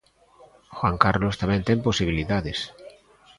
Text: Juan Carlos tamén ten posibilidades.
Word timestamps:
Juan 0.77 0.95
Carlos 1.03 1.39
tamén 1.41 1.65
ten 1.67 1.79
posibilidades. 1.87 2.59